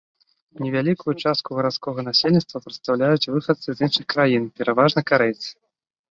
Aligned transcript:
Невялікую 0.67 1.13
частку 1.23 1.57
гарадскога 1.57 1.99
насельніцтва 2.07 2.61
прадстаўляюць 2.65 3.29
выхадцы 3.33 3.67
з 3.73 3.79
іншых 3.89 4.05
краін, 4.15 4.47
пераважна 4.63 5.05
карэйцы. 5.13 5.49